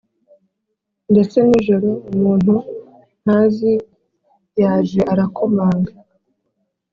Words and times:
Ndetse 1.11 1.37
nijoro 1.49 1.89
umuntu 2.13 2.53
ntazi 3.23 3.73
yaje 4.61 5.01
arakomanga 5.13 5.91